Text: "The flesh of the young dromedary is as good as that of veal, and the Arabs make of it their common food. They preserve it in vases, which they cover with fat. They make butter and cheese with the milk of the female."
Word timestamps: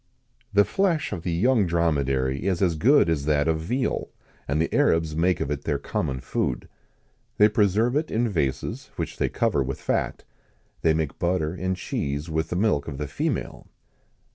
"The 0.51 0.65
flesh 0.65 1.11
of 1.11 1.21
the 1.21 1.31
young 1.31 1.67
dromedary 1.67 2.47
is 2.47 2.59
as 2.63 2.75
good 2.75 3.07
as 3.07 3.25
that 3.25 3.47
of 3.47 3.59
veal, 3.59 4.09
and 4.47 4.59
the 4.59 4.73
Arabs 4.73 5.15
make 5.15 5.39
of 5.39 5.51
it 5.51 5.63
their 5.65 5.77
common 5.77 6.21
food. 6.21 6.67
They 7.37 7.47
preserve 7.47 7.95
it 7.95 8.09
in 8.09 8.27
vases, 8.27 8.89
which 8.95 9.17
they 9.17 9.29
cover 9.29 9.61
with 9.61 9.79
fat. 9.79 10.23
They 10.81 10.95
make 10.95 11.19
butter 11.19 11.53
and 11.53 11.77
cheese 11.77 12.31
with 12.31 12.49
the 12.49 12.55
milk 12.55 12.87
of 12.87 12.97
the 12.97 13.07
female." 13.07 13.67